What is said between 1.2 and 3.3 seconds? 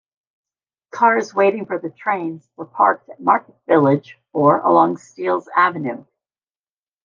waiting for the trains were parked at